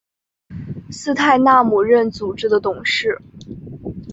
[0.89, 3.21] 斯泰纳姆任组织的董事。